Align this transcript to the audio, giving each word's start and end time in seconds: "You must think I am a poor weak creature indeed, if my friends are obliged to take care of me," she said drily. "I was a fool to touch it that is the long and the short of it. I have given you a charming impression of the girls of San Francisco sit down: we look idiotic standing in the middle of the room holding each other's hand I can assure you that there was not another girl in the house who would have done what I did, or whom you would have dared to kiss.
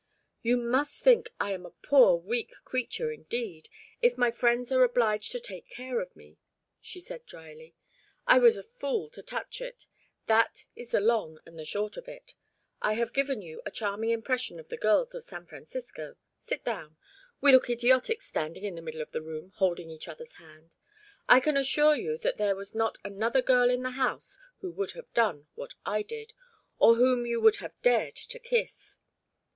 "You 0.41 0.57
must 0.57 1.03
think 1.03 1.29
I 1.39 1.51
am 1.51 1.63
a 1.63 1.69
poor 1.83 2.15
weak 2.15 2.53
creature 2.65 3.11
indeed, 3.11 3.69
if 4.01 4.17
my 4.17 4.31
friends 4.31 4.71
are 4.71 4.81
obliged 4.83 5.31
to 5.31 5.39
take 5.39 5.69
care 5.69 5.99
of 6.01 6.15
me," 6.15 6.39
she 6.79 6.99
said 6.99 7.23
drily. 7.27 7.75
"I 8.25 8.39
was 8.39 8.57
a 8.57 8.63
fool 8.63 9.11
to 9.11 9.21
touch 9.21 9.61
it 9.61 9.85
that 10.25 10.65
is 10.75 10.89
the 10.89 10.99
long 11.01 11.37
and 11.45 11.59
the 11.59 11.65
short 11.65 11.97
of 11.97 12.07
it. 12.07 12.33
I 12.81 12.93
have 12.93 13.13
given 13.13 13.43
you 13.43 13.61
a 13.63 13.69
charming 13.69 14.09
impression 14.09 14.59
of 14.59 14.69
the 14.69 14.75
girls 14.77 15.13
of 15.13 15.23
San 15.23 15.45
Francisco 15.45 16.15
sit 16.39 16.65
down: 16.65 16.97
we 17.39 17.51
look 17.51 17.69
idiotic 17.69 18.23
standing 18.23 18.63
in 18.63 18.73
the 18.73 18.81
middle 18.81 19.01
of 19.01 19.11
the 19.11 19.21
room 19.21 19.53
holding 19.57 19.91
each 19.91 20.07
other's 20.07 20.33
hand 20.37 20.75
I 21.29 21.39
can 21.39 21.55
assure 21.55 21.93
you 21.95 22.17
that 22.17 22.37
there 22.37 22.55
was 22.55 22.73
not 22.73 22.97
another 23.03 23.43
girl 23.43 23.69
in 23.69 23.83
the 23.83 23.91
house 23.91 24.39
who 24.61 24.71
would 24.71 24.93
have 24.93 25.13
done 25.13 25.45
what 25.53 25.75
I 25.85 26.01
did, 26.01 26.33
or 26.79 26.95
whom 26.95 27.27
you 27.27 27.39
would 27.41 27.57
have 27.57 27.79
dared 27.83 28.15
to 28.15 28.39
kiss. 28.39 28.97